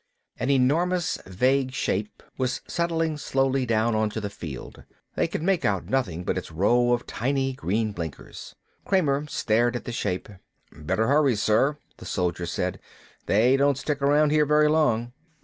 [0.39, 4.83] An enormous vague shape was setting slowly down onto the field.
[5.13, 8.55] They could make nothing out but its row of tiny green blinkers.
[8.83, 10.27] Kramer stared at the shape.
[10.71, 12.79] "Better hurry, sir," the soldiers said.
[13.27, 15.13] "They don't stick around here very long."